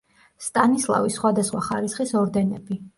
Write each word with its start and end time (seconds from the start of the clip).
სტანისლავის 0.45 1.19
სხვადასხვა 1.21 1.65
ხარისხის 1.69 2.19
ორდენები. 2.27 2.85